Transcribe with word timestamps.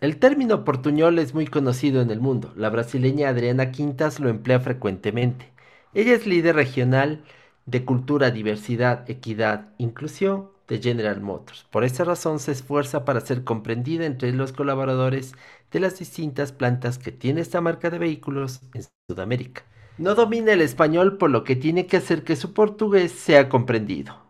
El 0.00 0.18
término 0.18 0.64
portuñol 0.64 1.18
es 1.18 1.34
muy 1.34 1.46
conocido 1.46 2.02
en 2.02 2.10
el 2.10 2.20
mundo. 2.20 2.52
La 2.56 2.68
brasileña 2.68 3.28
Adriana 3.28 3.70
Quintas 3.70 4.20
lo 4.20 4.28
emplea 4.28 4.60
frecuentemente. 4.60 5.52
Ella 5.94 6.14
es 6.14 6.26
líder 6.26 6.56
regional 6.56 7.22
de 7.66 7.84
cultura, 7.84 8.30
diversidad, 8.30 9.08
equidad, 9.08 9.68
inclusión 9.78 10.50
de 10.68 10.80
General 10.80 11.20
Motors. 11.20 11.66
Por 11.70 11.84
esta 11.84 12.04
razón 12.04 12.38
se 12.38 12.52
esfuerza 12.52 13.04
para 13.04 13.20
ser 13.20 13.44
comprendida 13.44 14.04
entre 14.04 14.32
los 14.32 14.52
colaboradores 14.52 15.34
de 15.70 15.80
las 15.80 15.98
distintas 15.98 16.52
plantas 16.52 16.98
que 16.98 17.12
tiene 17.12 17.40
esta 17.40 17.60
marca 17.60 17.90
de 17.90 17.98
vehículos 17.98 18.60
en 18.74 18.82
Sudamérica. 19.08 19.62
No 19.96 20.14
domina 20.14 20.52
el 20.52 20.60
español 20.60 21.18
por 21.18 21.30
lo 21.30 21.44
que 21.44 21.56
tiene 21.56 21.86
que 21.86 21.98
hacer 21.98 22.24
que 22.24 22.36
su 22.36 22.52
portugués 22.52 23.12
sea 23.12 23.48
comprendido. 23.48 24.23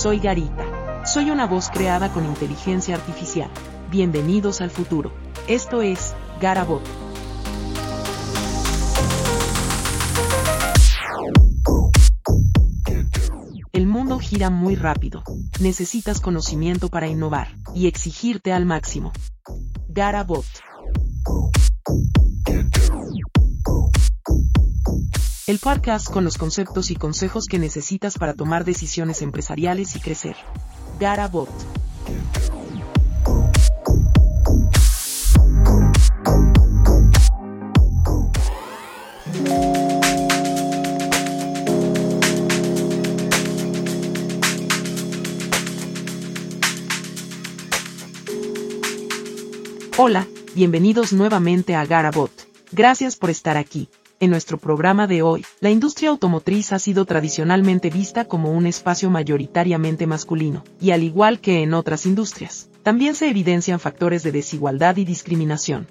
Soy 0.00 0.18
Garita. 0.18 1.04
Soy 1.04 1.30
una 1.30 1.46
voz 1.46 1.68
creada 1.68 2.10
con 2.10 2.24
inteligencia 2.24 2.94
artificial. 2.94 3.50
Bienvenidos 3.90 4.62
al 4.62 4.70
futuro. 4.70 5.12
Esto 5.46 5.82
es 5.82 6.14
Garabot. 6.40 6.80
El 13.74 13.86
mundo 13.86 14.18
gira 14.18 14.48
muy 14.48 14.74
rápido. 14.74 15.22
Necesitas 15.60 16.22
conocimiento 16.22 16.88
para 16.88 17.06
innovar 17.06 17.48
y 17.74 17.86
exigirte 17.86 18.54
al 18.54 18.64
máximo. 18.64 19.12
Garabot. 19.90 20.46
El 25.50 25.58
podcast 25.58 26.08
con 26.08 26.22
los 26.22 26.38
conceptos 26.38 26.92
y 26.92 26.94
consejos 26.94 27.46
que 27.46 27.58
necesitas 27.58 28.16
para 28.18 28.34
tomar 28.34 28.64
decisiones 28.64 29.20
empresariales 29.20 29.96
y 29.96 29.98
crecer. 29.98 30.36
Garabot. 31.00 31.48
Hola, 49.96 50.28
bienvenidos 50.54 51.12
nuevamente 51.12 51.74
a 51.74 51.84
Garabot. 51.84 52.30
Gracias 52.70 53.16
por 53.16 53.30
estar 53.30 53.56
aquí. 53.56 53.88
En 54.22 54.28
nuestro 54.28 54.58
programa 54.58 55.06
de 55.06 55.22
hoy, 55.22 55.46
la 55.60 55.70
industria 55.70 56.10
automotriz 56.10 56.74
ha 56.74 56.78
sido 56.78 57.06
tradicionalmente 57.06 57.88
vista 57.88 58.26
como 58.26 58.52
un 58.52 58.66
espacio 58.66 59.08
mayoritariamente 59.08 60.06
masculino, 60.06 60.62
y 60.78 60.90
al 60.90 61.02
igual 61.02 61.40
que 61.40 61.62
en 61.62 61.72
otras 61.72 62.04
industrias, 62.04 62.68
también 62.82 63.14
se 63.14 63.30
evidencian 63.30 63.80
factores 63.80 64.22
de 64.22 64.30
desigualdad 64.30 64.98
y 64.98 65.06
discriminación. 65.06 65.86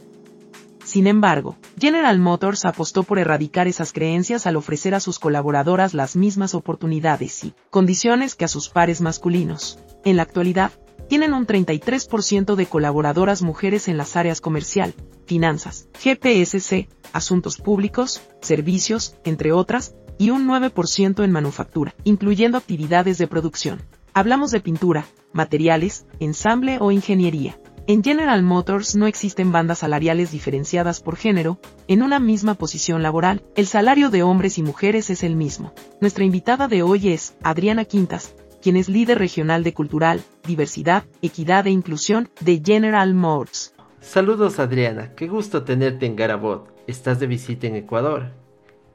Sin 0.86 1.08
embargo, 1.08 1.58
General 1.80 2.20
Motors 2.20 2.66
apostó 2.66 3.02
por 3.02 3.18
erradicar 3.18 3.68
esas 3.68 3.94
creencias 3.94 4.46
al 4.46 4.58
ofrecer 4.58 4.94
a 4.94 5.00
sus 5.00 5.18
colaboradoras 5.18 5.96
las 5.96 6.16
mismas 6.16 6.54
oportunidades 6.54 7.44
y 7.44 7.56
condiciones 7.72 8.36
que 8.36 8.46
a 8.46 8.48
sus 8.48 8.70
pares 8.70 9.02
masculinos. 9.02 9.80
En 10.06 10.18
la 10.18 10.24
actualidad, 10.24 10.72
tienen 11.10 11.34
un 11.34 11.48
33% 11.48 12.56
de 12.56 12.66
colaboradoras 12.68 13.42
mujeres 13.42 13.88
en 13.88 13.98
las 13.98 14.16
áreas 14.16 14.42
comercial, 14.42 14.94
finanzas, 15.26 15.90
GPSC, 16.04 16.88
asuntos 17.12 17.58
públicos, 17.58 18.22
servicios, 18.42 19.16
entre 19.26 19.52
otras, 19.52 19.96
y 20.20 20.30
un 20.30 20.48
9% 20.48 21.24
en 21.24 21.32
manufactura, 21.32 21.96
incluyendo 22.04 22.58
actividades 22.58 23.18
de 23.18 23.28
producción. 23.28 23.82
Hablamos 24.14 24.52
de 24.52 24.60
pintura, 24.60 25.08
materiales, 25.34 26.06
ensamble 26.20 26.78
o 26.80 26.92
ingeniería. 26.92 27.60
En 27.88 28.04
General 28.04 28.44
Motors 28.44 28.96
no 28.96 29.08
existen 29.08 29.52
bandas 29.52 29.80
salariales 29.80 30.30
diferenciadas 30.30 31.02
por 31.02 31.16
género, 31.16 31.60
en 31.88 32.04
una 32.04 32.20
misma 32.20 32.54
posición 32.54 33.02
laboral, 33.02 33.42
el 33.56 33.66
salario 33.66 34.12
de 34.12 34.22
hombres 34.22 34.60
y 34.60 34.62
mujeres 34.62 35.10
es 35.10 35.24
el 35.24 35.36
mismo. 35.36 35.74
Nuestra 36.02 36.24
invitada 36.24 36.68
de 36.68 36.84
hoy 36.84 37.10
es 37.10 37.34
Adriana 37.42 37.86
Quintas, 37.86 38.36
quien 38.62 38.76
es 38.78 38.90
líder 38.90 39.20
regional 39.20 39.64
de 39.64 39.74
Cultural, 39.74 40.22
Diversidad, 40.46 41.04
Equidad 41.22 41.68
e 41.68 41.72
Inclusión 41.72 42.30
de 42.40 42.62
General 42.64 43.14
Motors. 43.14 43.74
Saludos 44.02 44.60
Adriana, 44.60 45.14
qué 45.16 45.28
gusto 45.28 45.64
tenerte 45.64 46.06
en 46.06 46.16
Garabot. 46.16 46.68
Estás 46.88 47.20
de 47.20 47.28
visita 47.28 47.68
en 47.68 47.76
Ecuador. 47.76 48.32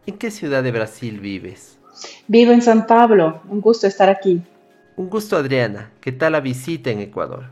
¿En 0.07 0.19
qué 0.19 0.31
ciudad 0.31 0.63
de 0.63 0.73
Brasil 0.73 1.21
vives? 1.21 1.79
Vivo 2.27 2.53
en 2.53 2.63
San 2.63 2.87
Pablo, 2.87 3.41
un 3.49 3.61
gusto 3.61 3.87
estar 3.87 4.09
aquí. 4.09 4.43
Un 4.97 5.09
gusto 5.09 5.37
Adriana, 5.37 5.91
¿qué 6.01 6.13
tal 6.13 6.33
la 6.33 6.41
visita 6.41 6.91
en 6.91 7.01
Ecuador? 7.01 7.51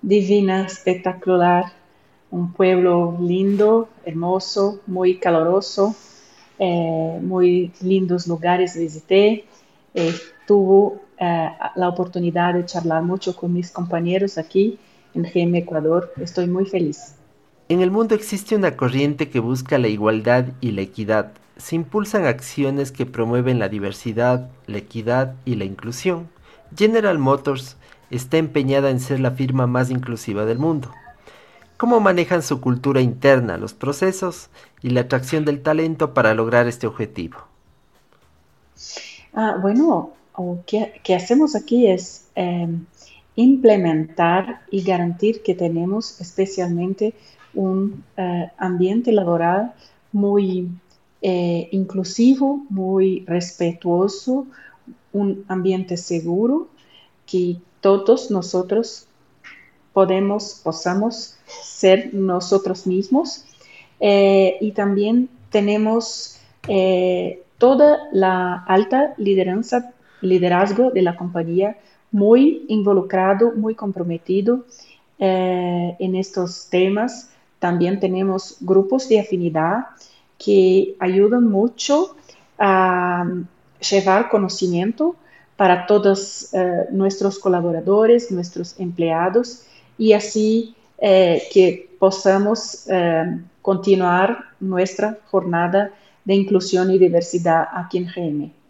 Divina, 0.00 0.66
espectacular, 0.66 1.72
un 2.30 2.52
pueblo 2.52 3.16
lindo, 3.20 3.88
hermoso, 4.04 4.80
muy 4.86 5.18
caloroso, 5.18 5.94
eh, 6.58 7.18
muy 7.20 7.72
lindos 7.80 8.26
lugares 8.26 8.76
visité. 8.76 9.44
Eh, 9.94 10.14
tuvo 10.46 11.01
eh, 11.24 11.52
la 11.76 11.88
oportunidad 11.88 12.54
de 12.54 12.66
charlar 12.66 13.04
mucho 13.04 13.36
con 13.36 13.52
mis 13.52 13.70
compañeros 13.70 14.38
aquí 14.38 14.76
en 15.14 15.22
GM 15.22 15.56
Ecuador. 15.56 16.12
Estoy 16.20 16.48
muy 16.48 16.66
feliz. 16.66 17.14
En 17.68 17.80
el 17.80 17.92
mundo 17.92 18.16
existe 18.16 18.56
una 18.56 18.76
corriente 18.76 19.30
que 19.30 19.38
busca 19.38 19.78
la 19.78 19.86
igualdad 19.86 20.46
y 20.60 20.72
la 20.72 20.80
equidad. 20.80 21.30
Se 21.56 21.76
impulsan 21.76 22.26
acciones 22.26 22.90
que 22.90 23.06
promueven 23.06 23.60
la 23.60 23.68
diversidad, 23.68 24.50
la 24.66 24.78
equidad 24.78 25.36
y 25.44 25.54
la 25.54 25.64
inclusión. 25.64 26.28
General 26.76 27.20
Motors 27.20 27.76
está 28.10 28.38
empeñada 28.38 28.90
en 28.90 28.98
ser 28.98 29.20
la 29.20 29.30
firma 29.30 29.68
más 29.68 29.90
inclusiva 29.90 30.44
del 30.44 30.58
mundo. 30.58 30.90
¿Cómo 31.76 32.00
manejan 32.00 32.42
su 32.42 32.60
cultura 32.60 33.00
interna, 33.00 33.58
los 33.58 33.74
procesos 33.74 34.50
y 34.82 34.90
la 34.90 35.02
atracción 35.02 35.44
del 35.44 35.62
talento 35.62 36.14
para 36.14 36.34
lograr 36.34 36.66
este 36.66 36.88
objetivo? 36.88 37.38
Ah, 39.34 39.56
bueno, 39.62 40.14
o 40.34 40.58
que, 40.66 41.14
hacemos 41.14 41.54
aquí 41.54 41.86
es 41.86 42.26
em, 42.34 42.84
implementar 43.36 44.62
y 44.70 44.82
garantir 44.82 45.42
que 45.42 45.54
tenemos 45.54 46.20
especialmente 46.20 47.14
un 47.54 48.04
eh, 48.16 48.50
ambiente 48.58 49.12
laboral 49.12 49.72
muy 50.12 50.68
eh, 51.20 51.68
inclusivo, 51.72 52.64
muy 52.68 53.24
respetuoso, 53.26 54.46
un 55.12 55.44
ambiente 55.48 55.96
seguro 55.96 56.68
que 57.26 57.56
todos 57.80 58.30
nosotros 58.30 59.06
podemos, 59.92 60.60
posamos 60.62 61.36
ser 61.46 62.14
nosotros 62.14 62.86
mismos. 62.86 63.44
Eh, 64.00 64.56
y 64.60 64.72
también 64.72 65.28
tenemos 65.50 66.38
toda 67.58 67.98
la 68.12 68.64
alta 68.66 69.14
lideranza 69.16 69.92
liderazgo 70.22 70.90
de 70.90 71.02
la 71.02 71.16
compañía 71.16 71.76
muy 72.12 72.64
involucrado, 72.68 73.52
muy 73.52 73.74
comprometido 73.74 74.64
eh, 75.18 75.96
en 75.98 76.14
estos 76.14 76.68
temas. 76.70 77.30
También 77.58 77.98
tenemos 77.98 78.56
grupos 78.60 79.08
de 79.08 79.20
afinidad 79.20 79.86
que 80.38 80.94
ayudan 80.98 81.48
mucho 81.48 82.16
a 82.58 83.24
llevar 83.90 84.28
conocimiento 84.28 85.16
para 85.56 85.86
todos 85.86 86.52
eh, 86.52 86.86
nuestros 86.90 87.38
colaboradores, 87.38 88.30
nuestros 88.30 88.78
empleados 88.78 89.64
y 89.96 90.12
así 90.12 90.74
eh, 90.98 91.42
que 91.52 91.90
podamos 91.98 92.86
continuar 93.62 94.46
nuestra 94.58 95.18
jornada 95.30 95.92
de 96.24 96.34
inclusión 96.34 96.90
y 96.90 96.98
diversidad 96.98 97.68
aquí 97.72 97.98
en 97.98 98.06
GM. 98.06 98.61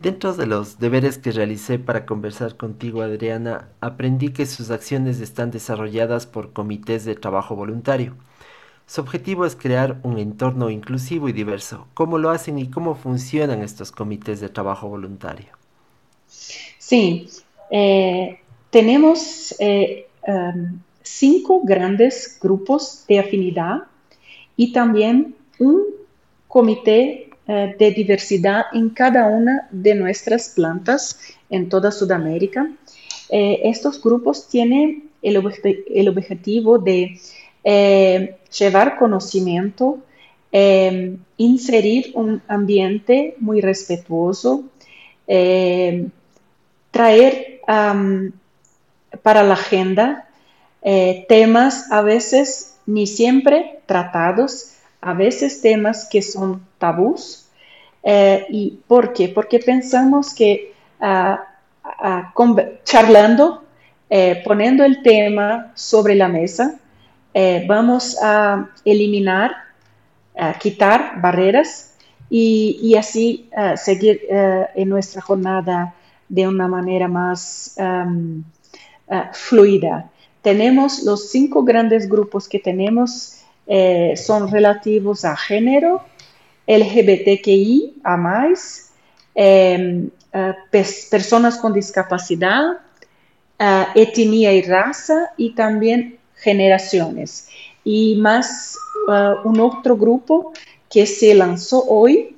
Dentro 0.00 0.34
de 0.34 0.46
los 0.46 0.78
deberes 0.78 1.16
que 1.16 1.32
realicé 1.32 1.78
para 1.78 2.04
conversar 2.04 2.56
contigo, 2.56 3.00
Adriana, 3.02 3.68
aprendí 3.80 4.28
que 4.28 4.44
sus 4.44 4.70
acciones 4.70 5.20
están 5.20 5.50
desarrolladas 5.50 6.26
por 6.26 6.52
comités 6.52 7.04
de 7.04 7.14
trabajo 7.14 7.56
voluntario. 7.56 8.14
Su 8.86 9.00
objetivo 9.00 9.46
es 9.46 9.56
crear 9.56 9.98
un 10.02 10.18
entorno 10.18 10.70
inclusivo 10.70 11.28
y 11.28 11.32
diverso. 11.32 11.88
¿Cómo 11.94 12.18
lo 12.18 12.30
hacen 12.30 12.58
y 12.58 12.70
cómo 12.70 12.94
funcionan 12.94 13.62
estos 13.62 13.90
comités 13.90 14.40
de 14.40 14.48
trabajo 14.48 14.88
voluntario? 14.88 15.48
Sí, 16.28 17.28
eh, 17.70 18.38
tenemos 18.70 19.56
eh, 19.58 20.06
em, 20.24 20.78
cinco 21.02 21.62
grandes 21.64 22.38
grupos 22.40 23.04
de 23.08 23.18
afinidad 23.18 23.84
y 24.56 24.72
también 24.72 25.34
un 25.58 25.82
comité 26.46 27.25
eh, 27.48 27.76
de 27.78 27.92
diversidad 27.92 28.64
en 28.72 28.90
cada 28.90 29.28
una 29.28 29.68
de 29.70 29.94
nuestras 29.94 30.48
plantas 30.48 31.20
en 31.48 31.68
toda 31.68 31.92
Sudamérica. 31.92 32.68
Eh, 33.28 33.60
estos 33.62 34.02
grupos 34.02 34.48
tienen 34.48 35.10
el, 35.22 35.36
objetivo 35.36 36.78
de 36.78 37.20
eh, 37.62 38.36
llevar 38.58 38.98
conocimiento, 38.98 39.98
inserir 41.36 42.12
un 42.14 42.42
ambiente 42.48 43.34
muy 43.38 43.60
respetuoso, 43.60 44.64
traer 46.90 47.60
para 49.22 49.42
la 49.42 49.52
agenda 49.52 50.28
temas 51.28 51.92
a 51.92 52.00
veces 52.00 52.76
ni 52.86 53.06
siempre 53.06 53.80
tratados, 53.84 54.75
a 55.06 55.14
veces 55.14 55.60
temas 55.60 56.08
que 56.10 56.20
son 56.20 56.66
tabús. 56.78 57.46
Eh, 58.02 58.44
¿Y 58.50 58.80
por 58.88 59.12
qué? 59.12 59.28
Porque 59.28 59.60
pensamos 59.60 60.34
que 60.34 60.72
ah, 61.00 61.44
ah, 61.84 62.34
charlando, 62.82 63.62
eh, 64.10 64.42
poniendo 64.44 64.84
el 64.84 65.02
tema 65.02 65.70
sobre 65.74 66.16
la 66.16 66.28
mesa, 66.28 66.80
vamos 67.68 68.16
a 68.20 68.70
eliminar, 68.84 69.52
a 70.36 70.54
quitar 70.58 71.20
barreras 71.20 71.94
y, 72.30 72.94
así 72.98 73.50
seguir 73.76 74.22
en 74.74 74.88
nuestra 74.88 75.20
jornada 75.20 75.94
de 76.30 76.48
una 76.48 76.66
manera 76.66 77.08
más 77.08 77.76
fluida. 79.34 80.10
Tenemos 80.40 81.02
los 81.02 81.28
cinco 81.28 81.62
grandes 81.62 82.08
grupos 82.08 82.48
que 82.48 82.58
tenemos, 82.58 83.35
eh, 83.66 84.14
son 84.16 84.50
relativos 84.50 85.24
a 85.24 85.36
género, 85.36 86.04
LGBTQI, 86.66 88.00
a 88.02 88.16
más, 88.16 88.90
em, 89.34 90.10
personas 91.10 91.56
con 91.56 91.72
discapacidad, 91.72 92.78
etnia 93.94 94.52
y 94.52 94.62
raza 94.62 95.32
y 95.38 95.54
también 95.54 96.18
generaciones. 96.34 97.48
Y 97.84 98.16
más 98.16 98.76
un 99.44 99.60
otro 99.60 99.96
grupo 99.96 100.52
que 100.90 101.06
se 101.06 101.34
lanzó 101.34 101.84
hoy, 101.84 102.36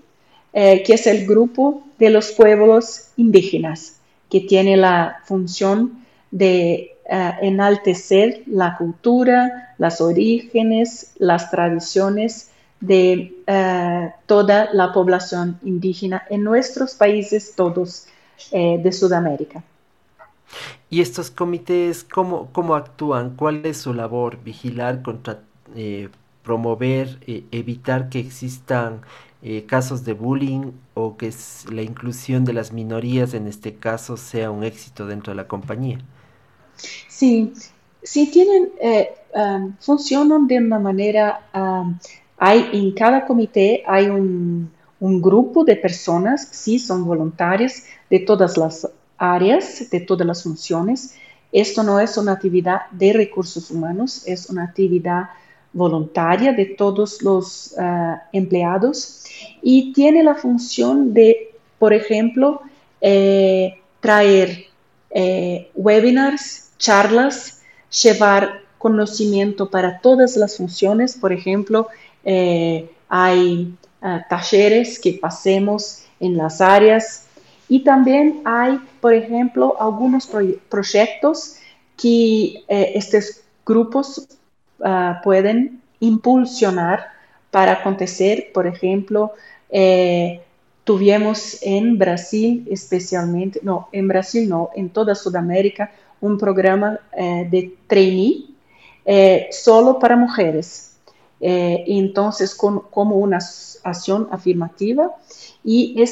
eh, 0.53 0.83
que 0.83 0.95
es 0.95 1.07
el 1.07 1.27
grupo 1.27 1.85
de 1.99 2.11
los 2.11 2.33
pueblos 2.33 3.11
indígenas, 3.17 4.01
que 4.31 4.41
tiene 4.41 4.77
la 4.77 5.23
función 5.25 6.05
de 6.31 6.97
eh, 7.11 7.33
enaltecer 7.41 8.43
la 8.45 8.77
cultura, 8.77 9.75
los 9.79 9.99
orígenes, 10.03 11.15
las 11.17 11.51
tradiciones 11.51 12.51
de 12.81 13.35
eh, 13.47 14.13
toda 14.27 14.69
la 14.75 14.93
población 14.93 15.59
indígena 15.63 16.25
en 16.29 16.45
nuestros 16.45 16.95
países 16.95 17.55
todos 17.57 18.09
eh, 18.53 18.79
de 18.83 18.93
Sudamérica. 18.93 19.65
¿Y 20.91 21.01
estos 21.01 21.31
comités 21.31 22.05
cómo, 22.05 22.51
cómo 22.53 22.75
actúan? 22.75 23.37
¿Cuál 23.37 23.65
es 23.65 23.79
su 23.79 23.95
labor? 23.95 24.43
¿Vigilar, 24.45 25.01
contra, 25.01 25.39
promover, 26.43 27.21
evitar 27.27 28.11
que 28.11 28.21
existan 28.21 29.01
casos 29.67 30.05
de 30.05 30.13
bullying 30.13 30.73
o 30.93 31.17
que 31.17 31.33
la 31.73 31.81
inclusión 31.81 32.45
de 32.45 32.53
las 32.53 32.71
minorías 32.71 33.33
en 33.33 33.47
este 33.47 33.77
caso 33.77 34.19
sea 34.19 34.51
un 34.51 34.63
éxito 34.63 35.07
dentro 35.07 35.33
de 35.33 35.37
la 35.37 35.49
compañía? 35.49 36.01
Sí, 37.09 37.53
sí 38.03 38.31
tienen, 38.31 38.71
eh, 38.81 39.11
um, 39.35 39.75
funcionan 39.81 40.47
de 40.47 40.59
una 40.59 40.79
manera, 40.79 41.41
um, 41.55 41.99
hay 42.39 42.69
en 42.73 42.93
cada 42.93 43.27
comité 43.27 43.83
hay 43.87 44.09
un, 44.09 44.71
grupo 45.01 45.65
de 45.65 45.77
personas, 45.77 46.49
sí, 46.51 46.79
son 46.79 47.05
voluntarios 47.05 47.85
de 48.11 48.19
todas 48.19 48.57
las 48.57 48.89
áreas, 49.17 49.89
de 49.91 50.01
todas 50.01 50.27
las 50.27 50.43
funciones. 50.43 51.15
Esto 51.53 51.85
no 51.85 52.01
es 52.01 52.17
una 52.17 52.33
actividad 52.33 52.91
de 52.91 53.13
recursos 53.13 53.71
humanos, 53.71 54.27
es 54.27 54.51
una 54.51 54.65
actividad 54.65 55.31
voluntaria 55.73 56.53
de 56.53 56.67
todos 56.67 57.23
los 57.23 57.75
uh, 57.79 58.17
empleados 58.33 59.25
y 59.63 59.93
tiene 59.93 60.25
la 60.25 60.35
función 60.35 61.15
de, 61.15 61.55
por 61.79 61.93
ejemplo, 61.93 62.63
eh, 63.01 63.81
traer 64.01 64.67
eh, 65.11 65.71
webinars 65.75 66.68
charlas, 66.79 67.63
llevar 68.03 68.63
conocimiento 68.79 69.71
para 69.71 70.01
todas 70.01 70.37
las 70.37 70.57
funciones. 70.57 71.17
Por 71.17 71.33
ejemplo, 71.33 71.89
eh, 72.25 72.91
hay 73.09 73.75
ah, 74.01 74.25
talleres 74.29 74.99
que 74.99 75.15
pasemos 75.15 76.05
en 76.21 76.37
las 76.37 76.61
áreas 76.61 77.27
y 77.69 77.85
también 77.85 78.41
hay, 78.45 78.79
por 79.01 79.13
ejemplo, 79.13 79.77
algunos 79.81 80.29
proyectos 80.69 81.57
que 81.97 82.65
eh, 82.69 82.93
estos 82.95 83.43
grupos 83.67 84.29
ah, 84.83 85.21
pueden 85.23 85.83
impulsionar 86.01 87.09
para 87.51 87.73
acontecer. 87.73 88.51
Por 88.55 88.67
ejemplo, 88.67 89.33
eh, 89.71 90.41
tuvimos 90.85 91.59
en 91.63 91.99
Brasil 91.99 92.67
especialmente, 92.71 93.61
no, 93.63 93.89
en 93.93 94.09
Brasil 94.09 94.49
no, 94.49 94.71
en 94.75 94.89
toda 94.89 95.15
Sudamérica, 95.15 95.91
un 96.21 96.39
programa 96.39 96.99
eh, 97.17 97.47
de 97.51 97.77
trainee 97.87 98.47
eh, 99.05 99.49
solo 99.51 99.99
para 99.99 100.17
mujeres. 100.17 100.97
Eh, 101.41 101.85
entonces, 101.87 102.55
como 102.55 103.17
una 103.17 103.39
acción 103.85 104.29
afirmativa, 104.31 105.15
y 105.65 106.03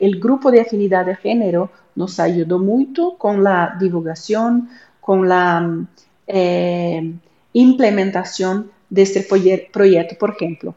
el 0.00 0.20
grupo 0.20 0.50
de 0.50 0.60
afinidad 0.60 1.06
de 1.06 1.16
género 1.16 1.70
nos 1.94 2.20
ayudó 2.20 2.58
mucho 2.58 3.16
con 3.16 3.42
la 3.42 3.76
divulgación, 3.80 4.68
con 5.00 5.28
la 5.28 5.86
implementación 7.52 8.70
de 8.90 9.02
este 9.02 9.22
proyecto, 9.22 10.16
por 10.18 10.30
ejemplo. 10.30 10.74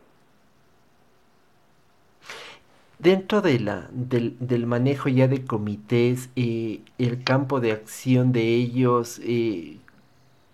Dentro 3.00 3.42
de 3.44 3.60
la, 3.60 3.88
del, 3.92 4.66
manejo 4.66 5.08
ya 5.08 5.28
de 5.28 5.46
comités, 5.46 6.30
eh, 6.36 6.82
el 6.98 7.24
campo 7.24 7.60
de 7.60 7.72
acción 7.72 8.32
de 8.32 8.56
ellos, 8.56 9.22
eh, 9.24 9.78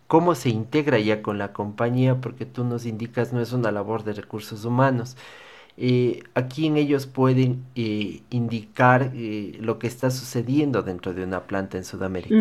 cómo 0.07 0.35
se 0.35 0.49
integra 0.49 0.99
ya 0.99 1.21
con 1.21 1.37
la 1.37 1.53
compañía, 1.53 2.19
porque 2.19 2.45
tú 2.45 2.65
nos 2.65 2.85
indicas 2.85 3.31
no 3.31 3.39
es 3.39 3.53
una 3.53 3.71
labor 3.71 4.03
de 4.03 4.11
recursos 4.13 4.65
humanos. 4.65 5.15
Eh, 5.77 6.23
aquí 6.33 6.67
en 6.67 6.75
ellos 6.75 7.07
pueden 7.07 7.63
indicar 8.29 9.13
lo 9.59 9.79
que 9.79 9.87
está 9.87 10.11
sucediendo 10.11 10.83
dentro 10.83 11.13
de 11.13 11.23
una 11.23 11.43
planta 11.43 11.77
en 11.77 11.85
Sudamérica. 11.85 12.35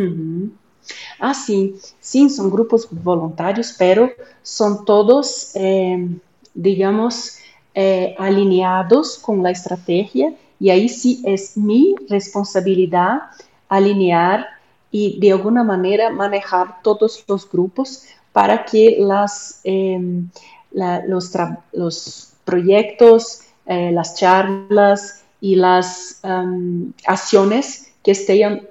Ah, 1.21 1.33
sí, 1.33 1.77
sí, 2.01 2.29
son 2.29 2.51
grupos 2.51 2.89
voluntarios, 2.91 3.77
pero 3.79 4.11
son 4.43 4.85
todos, 4.85 5.55
digamos, 6.55 7.39
alineados 8.19 9.19
con 9.19 9.43
la 9.43 9.51
estrategia 9.51 10.35
y 10.61 10.71
ahí 10.71 10.89
sí 10.89 11.23
es 11.25 11.57
mi 11.57 11.95
responsabilidad 12.09 13.23
alinear 13.69 14.47
y 14.93 15.19
de 15.19 15.33
alguna 15.33 15.65
manera 15.65 16.11
manejar 16.11 16.83
todos 16.83 17.25
los 17.27 17.51
grupos 17.51 18.05
para 18.33 18.65
que 18.65 18.99
las, 19.01 19.61
los, 20.73 21.33
los, 21.73 22.33
proyectos, 22.45 23.41
las 23.67 24.15
charlas 24.17 25.25
y 25.41 25.55
las 25.55 26.21
em, 26.23 26.93
acciones 27.07 27.93
que 28.03 28.13
estén 28.13 28.69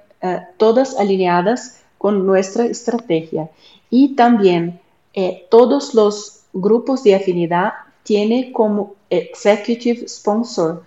todas 0.56 0.96
alineadas 0.98 1.82
con 1.98 2.24
nuestra 2.26 2.64
estrategia. 2.64 3.50
Y 3.90 4.14
también 4.14 4.80
todos 5.50 5.94
los 5.94 6.44
grupos 6.52 7.02
de 7.02 7.16
afinidad 7.16 7.72
tiene 8.02 8.52
como 8.52 8.94
executive 9.12 10.08
sponsor 10.08 10.82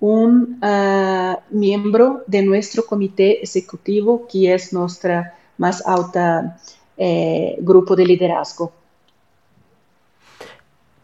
un 0.00 0.58
eh, 0.62 1.36
miembro 1.50 2.22
de 2.26 2.42
nuestro 2.42 2.84
comité 2.84 3.42
ejecutivo 3.42 4.26
que 4.30 4.54
es 4.54 4.72
nuestra 4.72 5.36
más 5.56 5.84
alta 5.86 6.58
eh, 6.96 7.56
grupo 7.60 7.96
de 7.96 8.06
liderazgo. 8.06 8.72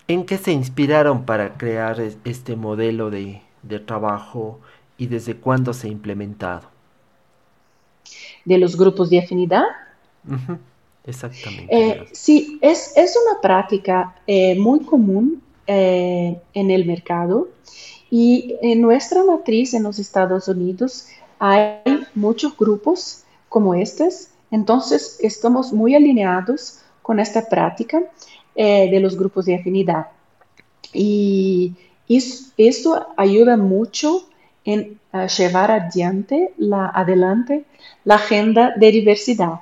¿En 0.07 0.27
qué 0.27 0.37
se 0.37 0.53
inspiraron 0.53 1.25
para 1.25 1.57
crear 1.57 1.99
este 2.01 2.57
modelo 2.57 3.11
de, 3.11 3.41
trabajo 3.87 4.61
y 4.99 5.07
desde 5.07 5.35
cuándo 5.37 5.73
se 5.73 5.89
ha 5.89 5.91
implementado? 5.91 6.69
De 8.45 8.59
los 8.59 8.77
grupos 8.77 9.09
de 9.09 9.21
afinidad. 9.21 9.65
Exactamente. 11.07 11.67
Eh, 11.71 12.07
sí, 12.13 12.59
es, 12.61 12.93
es, 12.97 13.17
una 13.17 13.41
práctica 13.41 14.15
muy 14.59 14.81
común 14.85 15.43
eh, 15.67 16.41
en 16.53 16.71
el 16.71 16.85
mercado. 16.85 17.49
Y 18.11 18.57
en 18.63 18.81
nuestra 18.81 19.25
matriz 19.25 19.75
en 19.75 19.83
los 19.83 19.99
Estados 19.99 20.49
Unidos 20.49 21.09
hay 21.39 21.81
muchos 22.15 22.57
grupos 22.57 23.25
como 23.49 23.75
estos, 23.75 24.29
entonces 24.51 25.19
estamos 25.21 25.73
muy 25.73 25.95
alineados 25.95 26.81
con 27.03 27.21
esta 27.21 27.49
práctica 27.49 28.03
eh, 28.55 28.91
de 28.91 29.01
los 29.01 29.17
grupos 29.17 29.47
de 29.47 29.57
afinidad. 29.57 30.07
Y 30.93 31.75
eso, 32.09 33.07
ayuda 33.17 33.57
mucho 33.57 34.29
en 34.65 35.01
eh, 35.13 35.27
llevar 35.37 35.71
adelante 35.71 36.53
la, 36.57 36.89
adelante 36.89 37.65
la 38.05 38.17
agenda 38.17 38.73
de 38.77 38.93
diversidad. 38.93 39.61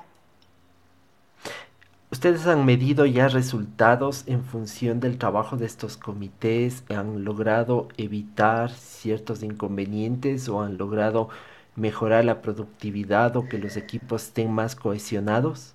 ¿Ustedes 2.13 2.45
han 2.45 2.63
medido 2.63 3.07
ya 3.07 3.27
resultados 3.27 4.23
en 4.27 4.43
función 4.43 4.99
del 4.99 5.17
trabajo 5.17 5.57
de 5.57 5.65
estos 5.65 5.97
comités? 5.97 6.83
¿Han 6.89 7.25
logrado 7.25 7.87
evitar 7.97 8.69
ciertos 8.69 9.41
inconvenientes 9.41 10.47
o 10.47 10.61
han 10.61 10.77
logrado 10.77 11.29
mejorar 11.75 12.23
la 12.23 12.39
productividad 12.39 13.35
o 13.35 13.49
que 13.49 13.57
los 13.57 13.77
equipos 13.77 14.25
estén 14.25 14.51
más 14.51 14.75
cohesionados? 14.75 15.73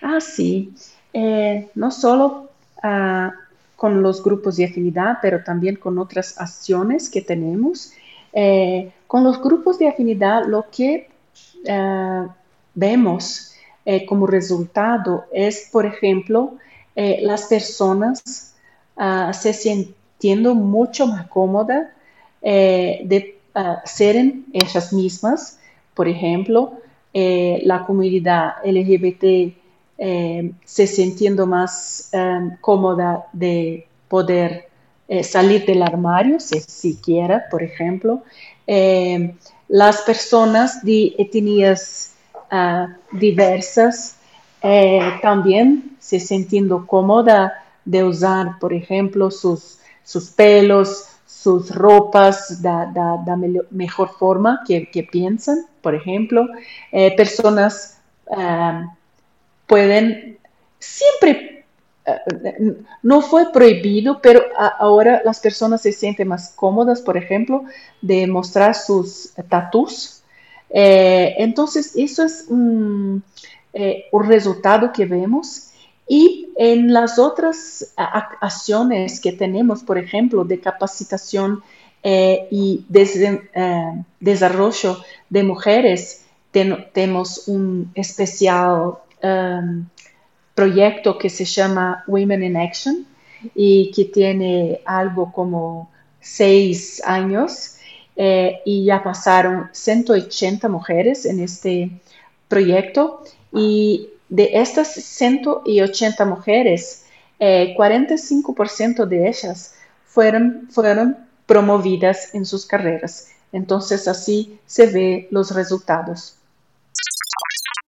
Ah, 0.00 0.22
sí. 0.22 0.72
Eh, 1.12 1.68
no 1.74 1.90
solo 1.90 2.48
ah, 2.82 3.34
con 3.76 4.00
los 4.00 4.24
grupos 4.24 4.56
de 4.56 4.64
afinidad, 4.64 5.18
pero 5.20 5.44
también 5.44 5.76
con 5.76 5.98
otras 5.98 6.40
acciones 6.40 7.10
que 7.10 7.20
tenemos. 7.20 7.92
Eh, 8.32 8.90
con 9.06 9.22
los 9.22 9.38
grupos 9.42 9.78
de 9.78 9.88
afinidad, 9.88 10.46
lo 10.46 10.64
que 10.70 11.10
ah, 11.68 12.34
vemos 12.74 13.52
como 14.08 14.26
resultado 14.26 15.26
es, 15.32 15.68
por 15.70 15.86
ejemplo, 15.86 16.54
las 16.94 17.46
personas 17.46 18.54
ah, 18.96 19.32
se 19.32 19.52
sintiendo 19.52 20.54
mucho 20.54 21.06
más 21.06 21.28
cómodas 21.28 21.88
de 22.42 23.38
ser 23.84 24.34
ellas 24.52 24.92
mismas. 24.92 25.58
Por 25.94 26.08
ejemplo, 26.08 26.72
la 27.12 27.84
comunidad 27.86 28.54
LGBT 28.64 29.54
eh, 29.98 30.52
se 30.64 30.86
sintiendo 30.86 31.46
más 31.46 32.10
eh, 32.12 32.50
cómoda 32.60 33.28
de 33.32 33.86
poder 34.08 34.68
eh, 35.08 35.24
salir 35.24 35.64
del 35.64 35.82
armario, 35.82 36.38
si 36.38 36.60
siquiera, 36.60 37.46
por 37.50 37.62
ejemplo. 37.62 38.22
las 39.68 40.02
personas 40.02 40.84
de 40.84 41.14
etnias 41.18 42.12
diversas 43.12 44.16
también 45.22 45.96
se 46.00 46.18
sintiendo 46.18 46.86
cómoda 46.86 47.64
de 47.84 48.02
usar, 48.02 48.58
por 48.58 48.72
ejemplo, 48.72 49.30
sus, 49.30 49.78
sus 50.02 50.30
pelos, 50.30 51.04
sus 51.26 51.72
ropas 51.72 52.60
de 52.62 52.68
la 52.68 53.42
mejor 53.70 54.10
forma 54.10 54.62
que, 54.66 55.08
piensan, 55.10 55.66
por 55.82 55.94
ejemplo. 55.94 56.46
personas 57.16 57.98
ah, 58.30 58.96
pueden 59.66 60.38
siempre, 60.78 61.64
eh, 62.04 62.76
no 63.02 63.20
fue 63.22 63.52
prohibido, 63.52 64.20
pero 64.20 64.42
ahora 64.78 65.22
las 65.24 65.40
personas 65.40 65.82
se 65.82 65.92
sienten 65.92 66.28
más 66.28 66.52
cómodas, 66.54 67.00
por 67.00 67.16
ejemplo, 67.16 67.64
de 68.00 68.26
mostrar 68.26 68.74
sus 68.74 69.32
tatuajes. 69.48 70.15
Eh, 70.78 71.36
entonces, 71.38 71.92
eso 71.96 72.22
es 72.22 72.44
un, 72.50 73.22
eh, 73.72 74.04
un, 74.12 74.26
resultado 74.26 74.92
que 74.92 75.06
vemos. 75.06 75.70
Y 76.06 76.50
en 76.58 76.92
las 76.92 77.18
otras 77.18 77.94
acciones 77.96 79.18
que 79.18 79.32
tenemos, 79.32 79.82
por 79.82 79.96
ejemplo, 79.96 80.44
de 80.44 80.60
capacitación 80.60 81.62
y 82.04 82.84
desarrollo 84.20 84.98
de 85.30 85.42
mujeres, 85.42 86.26
tenemos 86.52 87.48
un 87.48 87.90
especial 87.94 88.98
um, 89.22 89.86
proyecto 90.54 91.18
que 91.18 91.30
se 91.30 91.44
llama 91.44 92.04
Women 92.06 92.44
in 92.44 92.56
Action 92.56 93.06
y 93.54 93.90
que 93.92 94.04
tiene 94.04 94.80
algo 94.84 95.32
como 95.32 95.90
seis 96.20 97.02
años 97.04 97.75
eh, 98.16 98.60
y 98.64 98.84
ya 98.84 99.02
pasaron 99.02 99.68
180 99.72 100.68
mujeres 100.68 101.26
en 101.26 101.40
este 101.40 101.90
proyecto 102.48 103.22
y 103.52 104.08
de 104.28 104.50
estas 104.54 104.92
180 104.92 106.24
mujeres, 106.24 107.04
eh, 107.38 107.74
45% 107.76 109.06
de 109.06 109.28
ellas 109.28 109.74
fueron, 110.06 110.68
fueron 110.70 111.16
promovidas 111.46 112.34
en 112.34 112.44
sus 112.46 112.66
carreras. 112.66 113.28
Entonces 113.52 114.08
así 114.08 114.58
se 114.66 114.86
ve 114.86 115.28
los 115.30 115.54
resultados. 115.54 116.36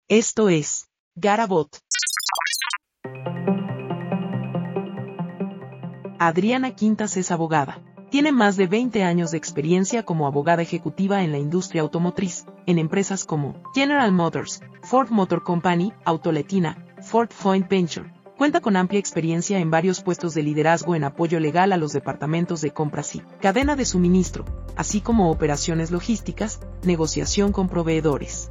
Esto 0.09 0.49
es 0.49 0.87
Garabot. 1.15 1.69
Adriana 6.19 6.75
Quintas 6.77 7.17
es 7.17 7.31
abogada. 7.31 7.83
Tiene 8.13 8.31
más 8.31 8.59
de 8.59 8.67
20 8.67 9.05
años 9.05 9.31
de 9.31 9.39
experiencia 9.39 10.03
como 10.03 10.27
abogada 10.27 10.61
ejecutiva 10.61 11.25
en 11.25 11.33
la 11.33 11.39
industria 11.39 11.81
automotriz, 11.81 12.45
en 12.67 12.79
empresas 12.79 13.25
como 13.25 13.55
General 13.75 14.13
Motors, 14.13 14.61
Ford 14.83 15.09
Motor 15.09 15.43
Company, 15.43 15.95
Autoletina, 16.05 16.85
Ford 17.01 17.31
Point 17.43 17.71
Venture. 17.71 18.13
Cuenta 18.37 18.61
con 18.61 18.77
amplia 18.77 19.01
experiencia 19.01 19.61
en 19.61 19.71
varios 19.71 20.03
puestos 20.03 20.35
de 20.35 20.43
liderazgo 20.43 20.95
en 20.95 21.05
apoyo 21.05 21.41
legal 21.41 21.73
a 21.73 21.79
los 21.79 21.95
departamentos 21.95 22.61
de 22.61 22.73
compras 22.73 23.15
y 23.15 23.23
cadena 23.41 23.77
de 23.77 23.87
suministro, 23.87 24.45
así 24.77 25.01
como 25.01 25.31
operaciones 25.31 25.91
logísticas, 25.91 26.61
negociación 26.83 27.51
con 27.51 27.71
proveedores. 27.71 28.51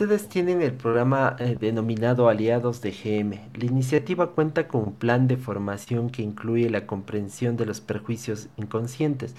Ustedes 0.00 0.30
tienen 0.30 0.62
el 0.62 0.72
programa 0.72 1.36
eh, 1.38 1.58
denominado 1.60 2.30
Aliados 2.30 2.80
de 2.80 2.90
GM. 2.90 3.38
La 3.54 3.66
iniciativa 3.66 4.30
cuenta 4.30 4.66
con 4.66 4.80
un 4.80 4.92
plan 4.94 5.28
de 5.28 5.36
formación 5.36 6.08
que 6.08 6.22
incluye 6.22 6.70
la 6.70 6.86
comprensión 6.86 7.58
de 7.58 7.66
los 7.66 7.82
perjuicios 7.82 8.48
inconscientes, 8.56 9.34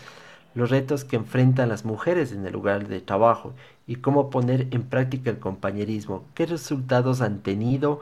los 0.53 0.70
retos 0.70 1.03
que 1.03 1.15
enfrentan 1.15 1.70
las 1.70 1.84
mujeres 1.84 2.32
en 2.32 2.46
el 2.46 2.53
lugar 2.53 2.88
de 2.88 3.01
trabajo 3.01 3.53
y 3.88 3.96
cómo 3.96 4.30
poner 4.30 4.68
en 4.70 4.84
práctica 4.84 5.32
el 5.32 5.39
compañerismo, 5.39 6.25
qué 6.36 6.46
resultados 6.46 7.22
han 7.22 7.39
tenido 7.39 8.00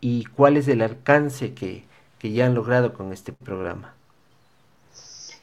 y 0.00 0.22
cuál 0.26 0.56
es 0.56 0.68
el 0.68 0.82
alcance 0.82 1.52
que, 1.52 1.82
que 2.20 2.30
ya 2.30 2.46
han 2.46 2.54
logrado 2.54 2.94
con 2.94 3.12
este 3.12 3.32
programa. 3.32 3.92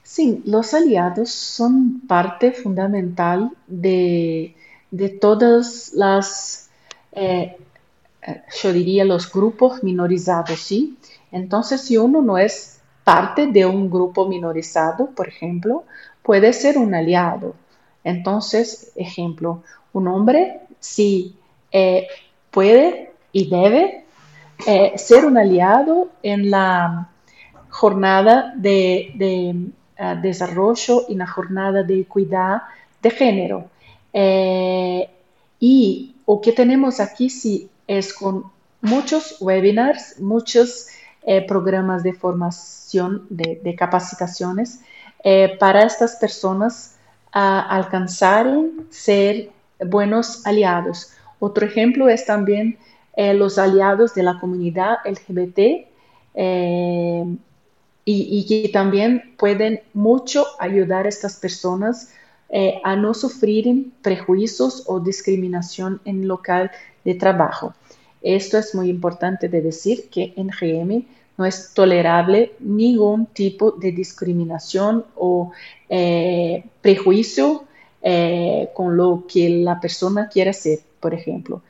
Sí, 0.04 0.42
los 0.46 0.74
aliados 0.74 1.32
son 1.32 2.00
parte 2.08 2.54
fundamental 2.54 3.52
de 3.68 4.56
de 4.94 5.10
todas 5.10 5.92
las, 5.96 6.70
eh, 7.14 7.58
eh, 8.22 8.42
yo 8.62 8.72
diría, 8.72 9.04
los 9.04 9.32
grupos 9.32 9.84
minorizados, 9.84 10.60
¿sí? 10.60 11.00
Entonces, 11.32 11.82
si 11.82 11.98
uno 11.98 12.22
no 12.22 12.38
es 12.38 12.80
parte 13.04 13.48
de 13.48 13.66
un 13.66 13.90
grupo 13.90 14.28
minorizado, 14.28 15.08
por 15.08 15.28
ejemplo, 15.28 15.84
puede 16.22 16.54
ser 16.54 16.78
un 16.78 16.94
aliado. 16.94 17.56
Entonces, 18.04 18.92
ejemplo, 18.96 19.64
un 19.94 20.08
hombre 20.08 20.62
sí 20.80 21.36
eh, 21.72 22.08
puede 22.52 23.14
y 23.32 23.50
debe 23.50 24.06
ser 24.96 25.26
un 25.26 25.38
aliado 25.38 26.10
en 26.22 26.52
la 26.52 27.10
jornada 27.70 28.54
de, 28.56 29.12
de 29.16 29.72
desarrollo 30.22 31.06
y 31.10 31.16
la 31.16 31.28
jornada 31.28 31.82
de 31.82 32.02
equidad 32.02 32.62
de 33.02 33.10
género. 33.10 33.73
Eh, 34.14 35.10
y 35.60 36.16
lo 36.28 36.40
que 36.40 36.52
tenemos 36.52 37.00
aquí 37.00 37.30
sí 37.30 37.70
es 37.88 38.14
con 38.14 38.46
muchos 38.82 39.38
webinars, 39.42 40.20
muchos 40.20 40.88
eh, 41.24 41.46
programas 41.46 42.04
de 42.04 42.14
formación, 42.14 43.26
de, 43.30 43.76
capacitaciones 43.76 44.82
eh, 45.24 45.58
para 45.60 45.84
estas 45.84 46.18
personas 46.18 46.96
a 47.32 47.62
alcanzar 47.62 48.48
ser 48.90 49.50
buenos 49.84 50.46
aliados. 50.46 51.12
Otro 51.40 51.66
ejemplo 51.66 52.08
es 52.08 52.26
también 52.26 52.78
los 53.16 53.60
aliados 53.60 54.16
de 54.16 54.24
la 54.24 54.40
comunidad 54.40 54.98
LGBT 55.06 55.60
y, 56.36 57.38
y, 58.06 58.46
que 58.48 58.70
también 58.70 59.36
pueden 59.38 59.82
mucho 59.94 60.46
ayudar 60.60 61.06
a 61.06 61.10
estas 61.10 61.36
personas 61.36 62.10
eh, 62.56 62.80
a 62.84 62.96
no 62.96 63.16
sufrir 63.16 63.88
prejuicios 64.04 64.84
o 64.86 65.00
discriminación 65.00 66.00
en 66.06 66.28
local 66.28 66.70
de 67.04 67.16
trabajo. 67.16 67.74
Esto 68.22 68.60
es 68.60 68.76
muy 68.76 68.90
importante 68.90 69.50
de 69.50 69.60
decir 69.60 70.08
que 70.12 70.34
en 70.36 70.50
GM 70.50 71.04
no 71.36 71.48
es 71.48 71.74
tolerable 71.74 72.52
ningún 72.60 73.26
tipo 73.26 73.72
de 73.72 73.92
discriminación 73.92 75.04
o 75.16 75.52
eh, 75.90 76.64
prejuicio 76.80 77.64
eh, 78.04 78.70
con 78.76 78.98
lo 78.98 79.24
que 79.28 79.50
la 79.50 79.80
persona 79.80 80.30
quiera 80.30 80.52
hacer, 80.52 80.78
por 81.00 81.16
ejemplo. 81.16 81.64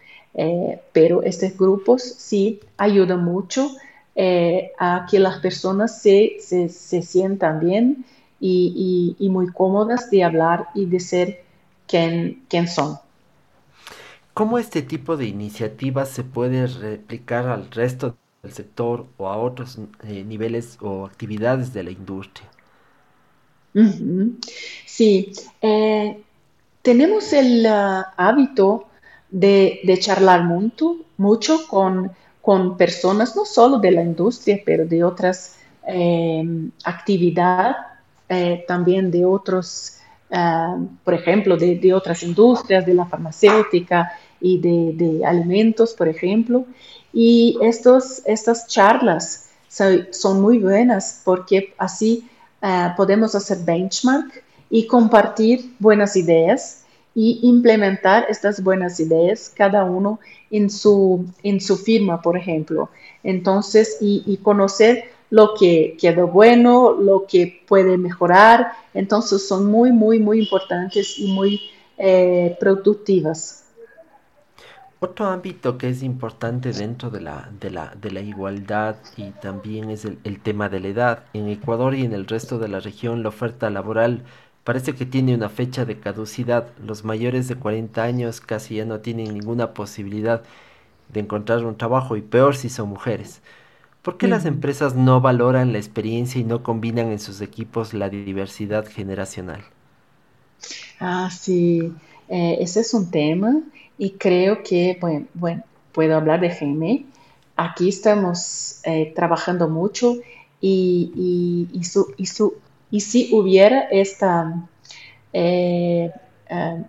pero 0.92 1.24
estos 1.24 1.58
grupos 1.58 2.02
sí 2.02 2.60
ayudan 2.76 3.24
mucho 3.24 3.70
a 4.80 5.06
que 5.10 5.20
las 5.20 5.38
personas 5.40 6.02
se, 6.02 6.40
se 6.42 7.02
sientan 7.02 7.60
bien 7.62 8.04
y, 8.46 9.30
muy 9.30 9.48
cómodas 9.52 10.10
de 10.10 10.24
hablar 10.24 10.68
y 10.76 10.86
de 10.86 11.00
ser 11.00 11.44
quien, 11.88 12.68
son. 12.68 12.98
¿Cómo 14.34 14.58
este 14.58 14.82
tipo 14.82 15.16
de 15.16 15.26
iniciativas 15.28 16.10
se 16.10 16.24
puede 16.24 16.68
replicar 16.68 17.48
al 17.48 17.70
resto 17.72 18.18
del 18.42 18.52
sector 18.52 19.06
o 19.18 19.30
a 19.30 19.38
otros 19.38 19.80
eh, 20.04 20.24
niveles 20.26 20.78
o 20.82 21.06
actividades 21.06 21.74
de 21.74 21.84
la 21.84 21.92
industria? 21.92 22.50
Sí, 24.86 25.32
eh, 25.62 26.22
tenemos 26.82 27.34
el 27.34 27.66
ah, 27.66 28.14
hábito 28.18 28.88
de, 29.32 29.98
charlar 30.00 30.44
mucho, 30.44 30.98
mucho 31.18 31.68
con, 31.68 32.12
con 32.42 32.78
personas 32.78 33.36
no 33.36 33.46
solo 33.46 33.80
de 33.80 33.92
la 33.92 34.04
industria, 34.04 34.62
pero 34.66 34.86
de 34.86 35.04
otras 35.04 35.58
eh, 35.88 36.44
actividades, 36.84 37.93
eh, 38.30 38.64
también 38.68 39.12
de 39.12 39.26
otros, 39.26 39.98
eh, 40.30 40.68
por 41.04 41.14
ejemplo, 41.14 41.58
de, 41.58 41.94
otras 41.94 42.24
industrias, 42.24 42.86
de 42.86 42.94
la 42.94 43.06
farmacéutica 43.06 44.12
y 44.40 44.60
de, 44.60 45.26
alimentos, 45.26 45.94
por 45.94 46.08
ejemplo. 46.08 46.66
Y 47.12 47.58
estos, 47.62 48.22
estas 48.26 48.68
charlas 48.68 49.50
son 50.12 50.42
muy 50.42 50.60
buenas 50.60 51.22
porque 51.24 51.74
así 51.78 52.28
podemos 52.96 53.36
hacer 53.36 53.58
benchmark 53.66 54.44
y 54.70 54.88
compartir 54.88 55.76
buenas 55.80 56.16
ideas 56.16 56.84
y 57.16 57.40
implementar 57.44 58.26
estas 58.30 58.64
buenas 58.64 59.00
ideas, 59.00 59.52
cada 59.56 59.84
uno 59.84 60.20
en 60.50 60.70
su, 60.70 61.26
en 61.44 61.62
su 61.62 61.78
firma, 61.78 62.22
por 62.22 62.38
ejemplo. 62.38 62.90
Entonces, 63.24 63.98
y, 64.02 64.38
conocer 64.38 65.06
lo 65.34 65.56
que 65.56 65.98
quedó 66.00 66.28
bueno, 66.28 66.94
lo 66.94 67.26
que 67.28 67.64
puede 67.68 67.98
mejorar. 67.98 68.74
Entonces, 68.94 69.48
son 69.48 69.66
muy, 69.66 69.92
muy, 69.92 70.20
muy 70.20 70.40
importantes 70.40 71.18
y 71.18 71.32
muy 71.32 71.60
eh, 71.98 72.56
productivas. 72.60 73.66
Otro 75.00 75.26
ámbito 75.26 75.76
que 75.80 75.90
es 75.90 76.04
importante 76.04 76.72
dentro 76.72 77.10
de 77.10 77.22
la, 77.22 77.50
de 77.60 77.72
la, 77.72 77.96
de 78.00 78.12
la 78.12 78.22
igualdad 78.22 78.98
y 79.18 79.32
también 79.32 79.90
es 79.90 80.06
el, 80.06 80.20
el, 80.24 80.40
tema 80.40 80.70
de 80.70 80.80
la 80.80 80.88
edad. 80.90 81.24
En 81.34 81.50
Ecuador 81.50 81.96
y 81.96 82.06
en 82.06 82.14
el 82.14 82.28
resto 82.28 82.60
de 82.60 82.68
la 82.68 82.80
región 82.80 83.24
la 83.24 83.30
oferta 83.30 83.72
laboral 83.72 84.22
Parece 84.64 84.96
que 84.96 85.06
tiene 85.06 85.36
una 85.36 85.50
fecha 85.50 85.84
de 85.84 86.00
caducidad. 86.00 86.70
Los 86.78 87.04
mayores 87.04 87.50
de 87.50 87.56
40 87.56 88.02
años 88.02 88.40
casi 88.40 88.76
ya 88.76 88.86
no 88.86 89.02
tienen 89.02 89.34
ninguna 89.34 89.74
posibilidad 89.74 90.42
de 91.10 91.20
encontrar 91.20 91.66
un 91.66 91.76
trabajo 91.76 92.16
y 92.16 92.22
peor 92.22 92.56
si 92.56 92.70
son 92.70 92.88
mujeres. 92.88 93.42
¿Por 94.04 94.18
qué 94.18 94.28
las 94.28 94.46
empresas 94.46 94.96
no 94.96 95.22
valoran 95.22 95.72
la 95.72 95.80
experiencia 95.80 96.40
y 96.40 96.44
no 96.44 96.62
combinan 96.62 97.08
en 97.12 97.20
sus 97.20 97.42
equipos 97.42 97.94
la 97.94 98.10
diversidad 98.10 98.86
generacional? 98.86 99.64
Ah, 101.00 101.30
sí, 101.32 101.94
eh, 102.30 102.58
ese 102.60 102.82
es 102.82 102.94
un 102.94 103.12
tema 103.12 103.62
y 103.98 104.12
creo 104.12 104.64
que, 104.64 104.98
bueno, 105.00 105.28
bueno 105.34 105.64
puedo 105.92 106.16
hablar 106.16 106.42
de 106.42 106.50
GME. 106.50 107.06
Aquí 107.56 107.90
estamos 107.90 108.80
eh, 108.84 109.14
trabajando 109.16 109.70
mucho 109.70 110.16
y, 110.60 111.70
y, 111.72 111.84
su, 111.84 112.14
y, 112.18 112.26
su, 112.26 112.56
y 112.90 113.02
si 113.02 113.30
hubiera 113.34 113.82
esta 113.92 114.68
eh, 115.34 116.12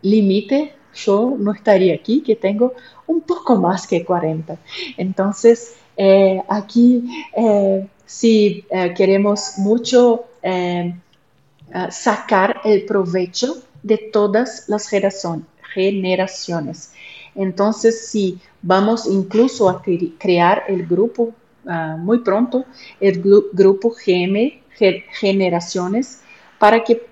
límite, 0.02 0.74
yo 0.94 1.36
no 1.38 1.52
estaría 1.52 1.94
aquí, 1.94 2.22
que 2.22 2.36
tengo 2.36 2.74
un 3.06 3.20
poco 3.22 3.56
más 3.56 3.86
que 3.86 4.04
40. 4.04 4.58
Entonces, 4.96 5.76
eh, 5.96 6.42
aquí, 6.48 7.04
si 8.06 8.64
queremos 8.96 9.58
mucho 9.58 10.24
sacar 11.90 12.60
el 12.64 12.84
provecho 12.84 13.62
de 13.82 13.98
todas 13.98 14.68
las 14.68 14.88
generaciones. 14.88 16.92
Entonces, 17.34 18.08
si 18.08 18.38
vamos 18.62 19.06
incluso 19.06 19.68
a 19.68 19.82
crear 20.18 20.64
el 20.68 20.86
grupo 20.86 21.34
ah, 21.66 21.96
muy 21.98 22.20
pronto, 22.20 22.64
el 23.00 23.20
grupo 23.52 23.90
GM 23.90 24.62
generaciones 25.20 26.22
para 26.58 26.82
que 26.82 27.06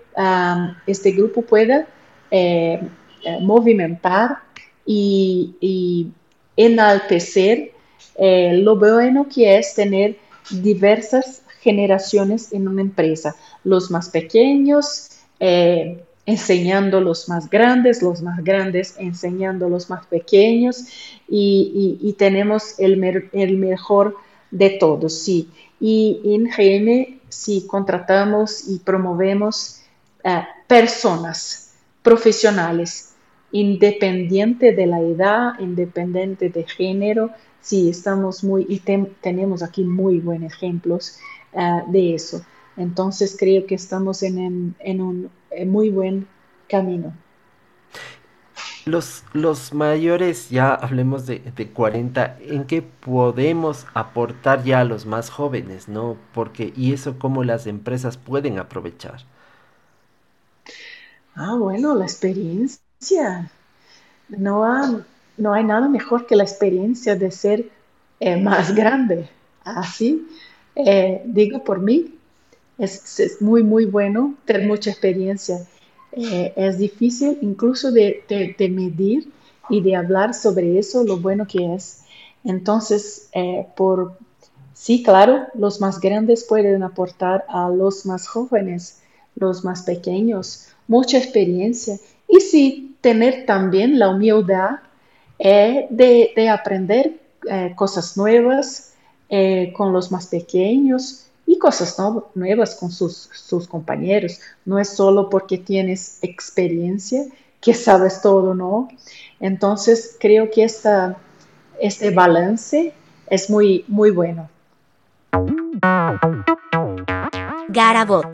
este 0.86 1.12
grupo 1.12 1.42
pueda 1.42 1.86
eh, 2.30 2.80
eh, 3.24 3.38
movimentar 3.40 4.38
y, 4.86 6.08
enaltecer 6.54 7.71
eh, 8.16 8.59
lo 8.62 8.76
bueno 8.76 9.26
que 9.32 9.59
es 9.59 9.75
tener 9.75 10.16
diversas 10.50 11.42
generaciones 11.61 12.52
en 12.52 12.68
una 12.68 12.82
empresa. 12.82 13.37
Los 13.64 13.90
más 13.90 14.09
pequeños 14.11 15.09
enseñando 16.24 17.00
los 17.00 17.29
más 17.29 17.50
grandes, 17.50 18.00
los 18.00 18.22
más 18.22 18.44
grandes 18.44 18.94
enseñando 18.98 19.68
los 19.68 19.90
más 19.90 20.07
pequeños 20.07 20.85
y, 21.29 22.14
tenemos 22.16 22.79
el, 22.79 23.29
el, 23.33 23.57
mejor 23.57 24.16
de 24.53 24.70
todos, 24.70 25.18
sí. 25.18 25.48
Y 25.81 26.20
en 26.24 26.44
GM 26.44 27.20
si 27.33 27.66
contratamos 27.66 28.68
y 28.68 28.79
promovemos 28.79 29.81
eh, 30.22 30.44
personas 30.66 31.72
profesionales, 32.03 33.14
independiente 33.53 34.72
de 34.72 34.87
la 34.87 35.00
edad, 35.00 35.59
independiente 35.59 36.50
de 36.50 36.64
género, 36.64 37.31
sí, 37.62 37.88
estamos 37.88 38.44
muy, 38.44 38.66
y 38.68 38.81
tenemos 38.81 39.62
aquí 39.62 39.85
muy 39.85 40.20
buenos 40.20 40.53
ejemplos 40.53 41.18
eh, 41.53 41.83
de 41.88 42.14
eso. 42.14 42.44
Entonces 42.77 43.37
creo 43.38 43.66
que 43.66 43.75
estamos 43.75 44.22
en, 44.22 44.75
un 44.85 45.31
muy 45.66 45.90
buen 45.90 46.27
camino. 46.68 47.14
Los, 48.85 49.25
los 49.33 49.72
mayores, 49.75 50.51
ya 50.51 50.75
hablemos 50.75 51.27
de, 51.27 51.38
de 51.38 51.70
40, 51.70 52.38
¿en 52.40 52.64
qué 52.66 52.83
podemos 52.83 53.87
aportar 53.94 54.64
ya 54.64 54.81
a 54.81 54.85
los 54.85 55.07
más 55.07 55.31
jóvenes, 55.31 55.88
no? 55.88 56.16
Porque, 56.35 56.72
y 56.77 56.92
eso 56.92 57.18
cómo 57.18 57.44
las 57.44 57.66
empresas 57.66 58.16
pueden 58.16 58.59
aprovechar. 58.59 59.25
Ah, 61.35 61.57
bueno, 61.57 61.94
la 61.94 62.05
experiencia. 62.05 63.51
No, 64.29 65.05
no 65.37 65.53
hay 65.55 65.64
nada 65.64 65.88
mejor 65.88 66.27
que 66.27 66.37
la 66.37 66.45
experiencia 66.45 67.16
de 67.16 67.31
ser 67.31 67.68
eh, 68.21 68.37
más 68.37 68.75
grande. 68.75 69.29
Así, 69.64 70.27
eh, 70.75 71.23
digo 71.25 71.62
por 71.64 71.81
mí, 71.81 72.14
es, 72.79 73.38
muy, 73.40 73.62
muy 73.62 73.85
bueno 73.85 74.35
tener 74.45 74.66
mucha 74.66 74.90
experiencia 74.90 75.59
eh, 76.12 76.53
es 76.57 76.79
difícil 76.79 77.38
incluso 77.40 77.90
de, 77.90 78.25
medir 78.71 79.31
y 79.71 79.81
de 79.81 79.97
hablar 79.97 80.35
sobre 80.35 80.79
eso, 80.79 81.05
lo 81.05 81.18
bueno 81.18 81.47
que 81.47 81.75
es. 81.75 82.05
Entonces, 82.45 83.31
por 83.77 84.18
sí, 84.75 85.03
claro, 85.03 85.47
los 85.55 85.81
más 85.81 86.01
grandes 86.01 86.45
pueden 86.45 86.83
aportar 86.83 87.45
a 87.49 87.71
los 87.71 88.05
más 88.05 88.27
jóvenes, 88.27 89.01
los 89.37 89.64
más 89.64 89.83
pequeños, 89.83 90.68
mucha 90.87 91.18
experiencia 91.18 91.97
y 92.29 92.40
sí, 92.40 92.97
tener 93.01 93.47
también 93.47 93.99
la 93.99 94.11
humildad 94.11 94.81
eh, 95.44 95.87
de, 95.90 96.48
aprender 96.48 97.20
cosas 97.74 98.16
nuevas 98.16 98.92
con 99.74 99.92
los 99.92 100.12
más 100.12 100.28
pequeños 100.28 101.26
y 101.46 101.59
cosas 101.59 101.96
nuevas 102.35 102.76
con 102.76 102.92
sus, 102.92 103.28
sus, 103.33 103.66
compañeros. 103.66 104.40
No 104.64 104.78
es 104.78 104.90
solo 104.90 105.28
porque 105.28 105.59
tienes 105.59 106.18
experiencia 106.22 107.24
que 107.61 107.74
sabes 107.74 108.20
todo, 108.20 108.55
¿no? 108.55 108.88
Entonces 109.40 110.16
creo 110.20 110.50
que 110.50 110.62
esta, 110.64 111.16
este 111.81 112.11
balance 112.11 112.92
es 113.26 113.50
muy, 113.50 113.85
muy 113.88 114.11
bueno. 114.11 114.48
Garabot, 117.68 118.26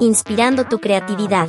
inspirando 0.00 0.64
tu 0.64 0.78
creatividad. 0.78 1.48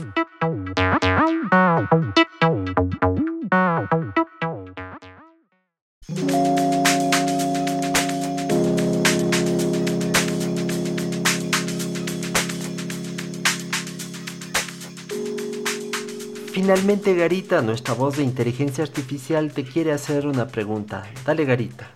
Finalmente, 16.72 17.16
Garita, 17.16 17.62
nuestra 17.62 17.94
voz 17.94 18.16
de 18.16 18.24
inteligencia 18.24 18.86
artificial, 18.86 19.52
te 19.52 19.66
quiere 19.66 19.92
hacer 19.92 20.26
una 20.26 20.48
pregunta. 20.48 21.04
Dale, 21.26 21.44
Garita. 21.44 21.92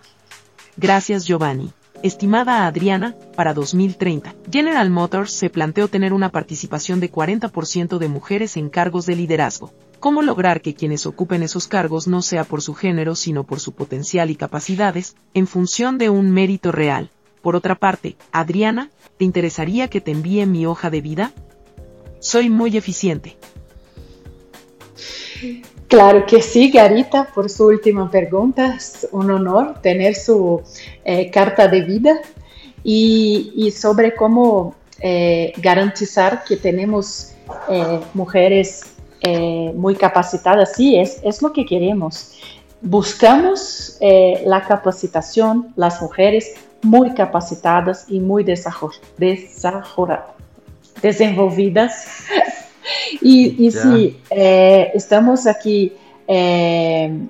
Gracias, 0.76 1.24
Giovanni. 1.24 1.72
Estimada 2.02 2.66
Adriana, 2.66 3.16
para 3.36 3.54
2030, 3.54 4.34
General 4.52 4.90
Motors 4.90 5.32
se 5.32 5.48
planteó 5.48 5.88
tener 5.88 6.12
una 6.12 6.30
participación 6.30 7.00
de 7.00 7.10
40% 7.10 7.96
de 7.96 8.08
mujeres 8.08 8.58
en 8.58 8.68
cargos 8.68 9.06
de 9.06 9.16
liderazgo. 9.16 9.72
¿Cómo 9.98 10.20
lograr 10.20 10.60
que 10.60 10.74
quienes 10.74 11.06
ocupen 11.06 11.42
esos 11.42 11.68
cargos 11.68 12.06
no 12.06 12.20
sea 12.20 12.44
por 12.44 12.60
su 12.60 12.74
género, 12.74 13.14
sino 13.14 13.44
por 13.44 13.60
su 13.60 13.72
potencial 13.72 14.30
y 14.30 14.36
capacidades, 14.36 15.16
en 15.32 15.46
función 15.46 15.96
de 15.96 16.10
un 16.10 16.30
mérito 16.32 16.70
real? 16.70 17.08
Por 17.40 17.56
otra 17.56 17.76
parte, 17.76 18.18
Adriana, 18.30 18.90
¿te 19.16 19.24
interesaría 19.24 19.88
que 19.88 20.02
te 20.02 20.10
envíe 20.10 20.44
mi 20.44 20.66
hoja 20.66 20.90
de 20.90 21.00
vida? 21.00 21.32
Soy 22.20 22.50
muy 22.50 22.76
eficiente. 22.76 23.38
Claro 25.88 26.26
que 26.26 26.42
sí, 26.42 26.70
Garita, 26.70 27.28
por 27.32 27.48
su 27.48 27.66
última 27.66 28.10
pregunta. 28.10 28.74
Es 28.76 29.06
un 29.12 29.30
honor 29.30 29.80
tener 29.82 30.16
su 30.16 30.60
eh, 31.04 31.30
carta 31.30 31.68
de 31.68 31.82
vida 31.82 32.20
y, 32.82 33.70
sobre 33.70 34.14
cómo 34.14 34.74
eh, 35.00 35.52
garantizar 35.58 36.42
que 36.44 36.56
tenemos 36.56 37.34
eh, 37.68 38.00
mujeres 38.14 38.84
muy 39.74 39.96
capacitadas. 39.96 40.74
Sí, 40.76 40.96
es, 40.96 41.42
lo 41.42 41.52
que 41.52 41.66
queremos. 41.66 42.38
buscamos 42.80 43.98
la 44.00 44.62
capacitación, 44.62 45.72
las 45.74 46.00
mujeres 46.00 46.54
muy 46.82 47.12
capacitadas 47.12 48.04
y 48.08 48.20
muy 48.20 48.44
desenvolvidas. 51.02 52.06
Y, 53.20 53.66
y 53.66 53.70
sí, 53.70 54.20
eh, 54.30 54.90
estamos 54.94 55.46
aquí, 55.46 55.92
eh, 56.26 57.26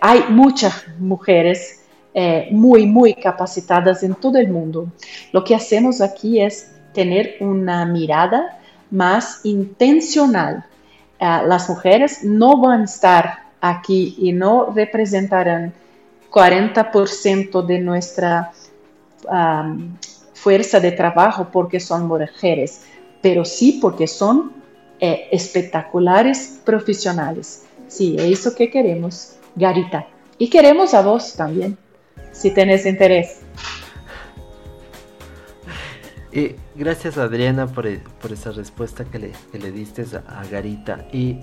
hay 0.00 0.24
muchas 0.28 0.84
mujeres 0.98 1.76
muy, 2.50 2.86
muy 2.86 3.14
capacitadas 3.14 4.02
en 4.02 4.14
todo 4.14 4.38
el 4.38 4.48
mundo. 4.48 4.88
Lo 5.32 5.44
que 5.44 5.54
hacemos 5.54 6.00
aquí 6.00 6.40
es 6.40 6.72
tener 6.92 7.36
una 7.40 7.86
mirada 7.86 8.58
más 8.90 9.40
intencional. 9.44 10.64
las 11.20 11.68
mujeres 11.68 12.24
no 12.24 12.60
van 12.60 12.82
a 12.82 12.84
estar 12.84 13.38
aquí 13.60 14.16
y 14.18 14.32
no 14.32 14.72
representarán 14.74 15.72
40% 16.30 17.66
de 17.66 17.78
nuestra 17.78 18.52
um, 19.28 19.96
fuerza 20.32 20.80
de 20.80 20.92
trabajo 20.92 21.48
porque 21.52 21.80
son 21.80 22.06
mujeres, 22.06 22.82
pero 23.20 23.44
sí 23.44 23.78
porque 23.82 24.06
son 24.06 24.52
eh, 25.00 25.28
espectaculares 25.32 26.60
profesionales. 26.64 27.64
Sí, 27.88 28.16
es 28.18 28.40
eso 28.40 28.54
que 28.54 28.70
queremos, 28.70 29.36
Garita. 29.56 30.06
Y 30.38 30.48
queremos 30.48 30.94
a 30.94 31.02
vos 31.02 31.34
también, 31.34 31.76
si 32.32 32.50
tenés 32.52 32.86
interés. 32.86 33.40
Y 36.32 36.54
gracias 36.76 37.18
Adriana 37.18 37.66
por, 37.66 37.86
por 38.20 38.32
esa 38.32 38.52
respuesta 38.52 39.04
que 39.04 39.18
le, 39.18 39.32
que 39.50 39.58
le 39.58 39.72
diste 39.72 40.04
a, 40.16 40.40
a 40.40 40.46
Garita. 40.46 41.08
Y 41.12 41.40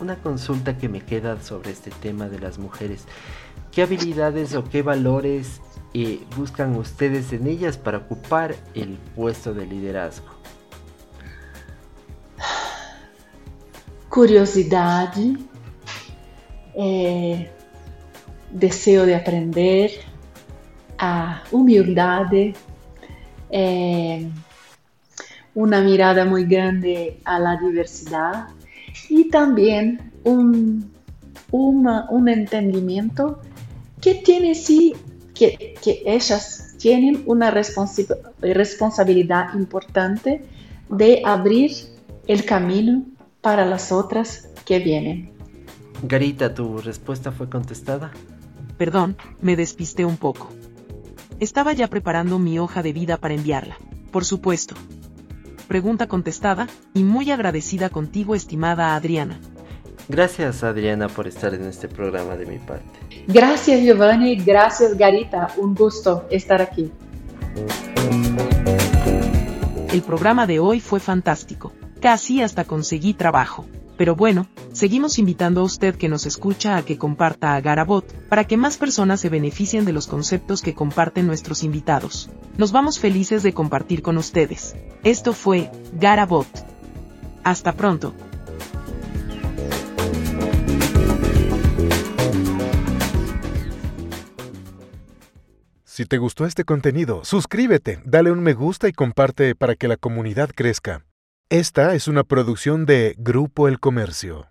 una 0.00 0.16
consulta 0.16 0.76
que 0.78 0.88
me 0.88 1.00
queda 1.00 1.40
sobre 1.42 1.70
este 1.70 1.90
tema 1.90 2.28
de 2.28 2.38
las 2.38 2.58
mujeres. 2.58 3.04
¿Qué 3.72 3.82
habilidades 3.82 4.54
o 4.54 4.64
qué 4.64 4.82
valores 4.82 5.60
eh, 5.94 6.20
buscan 6.36 6.76
ustedes 6.76 7.32
en 7.32 7.46
ellas 7.46 7.76
para 7.76 7.98
ocupar 7.98 8.56
el 8.74 8.98
puesto 9.14 9.54
de 9.54 9.66
liderazgo? 9.66 10.39
Curiosidad, 14.10 15.14
eh, 16.74 17.48
deseo 18.50 19.06
de 19.06 19.14
aprender, 19.14 19.92
a 20.98 21.44
humildad, 21.52 22.26
eh, 23.50 24.28
una 25.54 25.80
mirada 25.80 26.24
muy 26.24 26.44
grande 26.44 27.20
a 27.24 27.38
la 27.38 27.56
diversidad 27.56 28.48
y 29.08 29.30
también 29.30 30.12
un, 30.24 30.90
un 31.52 32.28
entendimiento 32.28 33.40
que 34.00 34.16
tiene 34.16 34.56
sí, 34.56 34.96
que, 35.34 35.74
que 35.80 36.02
ellas 36.04 36.74
tienen 36.78 37.22
una 37.26 37.52
responsabilidad 37.52 39.54
importante 39.54 40.42
de 40.88 41.22
abrir 41.24 41.70
el 42.26 42.44
camino 42.44 43.04
para 43.40 43.64
las 43.64 43.92
otras 43.92 44.48
que 44.64 44.78
vienen. 44.78 45.32
Garita, 46.02 46.54
¿tu 46.54 46.78
respuesta 46.78 47.32
fue 47.32 47.48
contestada? 47.48 48.10
Perdón, 48.78 49.16
me 49.40 49.56
despisté 49.56 50.04
un 50.04 50.16
poco. 50.16 50.48
Estaba 51.38 51.72
ya 51.72 51.88
preparando 51.88 52.38
mi 52.38 52.58
hoja 52.58 52.82
de 52.82 52.92
vida 52.92 53.16
para 53.16 53.34
enviarla. 53.34 53.76
Por 54.10 54.24
supuesto, 54.24 54.74
pregunta 55.68 56.06
contestada, 56.06 56.66
y 56.94 57.04
muy 57.04 57.30
agradecida 57.30 57.90
contigo, 57.90 58.34
estimada 58.34 58.94
Adriana. 58.94 59.40
Gracias, 60.08 60.64
Adriana, 60.64 61.08
por 61.08 61.28
estar 61.28 61.54
en 61.54 61.64
este 61.66 61.86
programa 61.86 62.36
de 62.36 62.46
mi 62.46 62.58
parte. 62.58 62.98
Gracias, 63.28 63.80
Giovanni. 63.82 64.34
Gracias, 64.36 64.96
Garita. 64.96 65.48
Un 65.56 65.74
gusto 65.74 66.26
estar 66.30 66.60
aquí. 66.60 66.90
El 69.92 70.02
programa 70.02 70.46
de 70.46 70.58
hoy 70.58 70.80
fue 70.80 70.98
fantástico. 70.98 71.69
Casi 72.00 72.40
hasta 72.40 72.64
conseguí 72.64 73.12
trabajo. 73.12 73.66
Pero 73.98 74.16
bueno, 74.16 74.46
seguimos 74.72 75.18
invitando 75.18 75.60
a 75.60 75.64
usted 75.64 75.94
que 75.96 76.08
nos 76.08 76.24
escucha 76.24 76.78
a 76.78 76.82
que 76.82 76.96
comparta 76.96 77.54
a 77.54 77.60
Garabot, 77.60 78.10
para 78.30 78.44
que 78.44 78.56
más 78.56 78.78
personas 78.78 79.20
se 79.20 79.28
beneficien 79.28 79.84
de 79.84 79.92
los 79.92 80.06
conceptos 80.06 80.62
que 80.62 80.74
comparten 80.74 81.26
nuestros 81.26 81.62
invitados. 81.62 82.30
Nos 82.56 82.72
vamos 82.72 82.98
felices 82.98 83.42
de 83.42 83.52
compartir 83.52 84.00
con 84.00 84.16
ustedes. 84.16 84.74
Esto 85.04 85.34
fue 85.34 85.70
Garabot. 85.92 86.48
Hasta 87.44 87.74
pronto. 87.74 88.14
Si 95.84 96.06
te 96.06 96.16
gustó 96.16 96.46
este 96.46 96.64
contenido, 96.64 97.26
suscríbete, 97.26 98.00
dale 98.06 98.32
un 98.32 98.40
me 98.40 98.54
gusta 98.54 98.88
y 98.88 98.92
comparte 98.92 99.54
para 99.54 99.74
que 99.74 99.86
la 99.86 99.98
comunidad 99.98 100.48
crezca. 100.54 101.04
Esta 101.52 101.96
es 101.96 102.06
una 102.06 102.22
producción 102.22 102.86
de 102.86 103.16
Grupo 103.18 103.66
El 103.66 103.80
Comercio. 103.80 104.49